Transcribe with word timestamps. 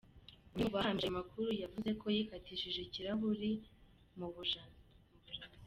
Umwe 0.51 0.63
mu 0.65 0.75
bahamije 0.75 1.05
ayo 1.07 1.15
makuru 1.19 1.47
yavuze 1.63 1.89
ko 2.01 2.05
yikatishije 2.15 2.79
ikirahuri 2.83 3.51
mu 4.17 4.27
bujana. 4.33 4.77